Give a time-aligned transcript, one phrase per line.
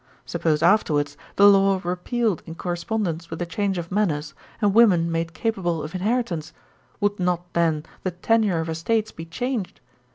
[0.25, 5.35] Suppose afterwards the law repealed in correspondence with a change of manners, and women made
[5.35, 6.53] capable of inheritance;
[6.99, 9.79] would not then the tenure of estates be changed?